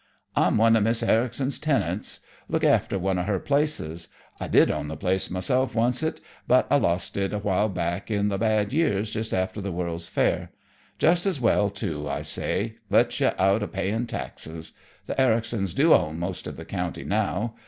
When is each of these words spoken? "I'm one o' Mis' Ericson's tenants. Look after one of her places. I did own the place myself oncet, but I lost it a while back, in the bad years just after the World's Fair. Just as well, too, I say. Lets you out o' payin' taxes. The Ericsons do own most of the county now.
"I'm 0.35 0.57
one 0.57 0.75
o' 0.75 0.79
Mis' 0.81 1.03
Ericson's 1.03 1.59
tenants. 1.59 2.21
Look 2.49 2.63
after 2.63 2.97
one 2.97 3.19
of 3.19 3.27
her 3.27 3.37
places. 3.37 4.07
I 4.39 4.47
did 4.47 4.71
own 4.71 4.87
the 4.87 4.97
place 4.97 5.29
myself 5.29 5.75
oncet, 5.77 6.19
but 6.47 6.65
I 6.71 6.77
lost 6.77 7.15
it 7.17 7.33
a 7.33 7.37
while 7.37 7.69
back, 7.69 8.09
in 8.09 8.29
the 8.29 8.39
bad 8.39 8.73
years 8.73 9.11
just 9.11 9.31
after 9.31 9.61
the 9.61 9.71
World's 9.71 10.07
Fair. 10.07 10.49
Just 10.97 11.27
as 11.27 11.39
well, 11.39 11.69
too, 11.69 12.09
I 12.09 12.23
say. 12.23 12.77
Lets 12.89 13.19
you 13.19 13.29
out 13.37 13.61
o' 13.61 13.67
payin' 13.67 14.07
taxes. 14.07 14.73
The 15.05 15.13
Ericsons 15.21 15.75
do 15.75 15.93
own 15.93 16.17
most 16.17 16.47
of 16.47 16.57
the 16.57 16.65
county 16.65 17.03
now. 17.03 17.53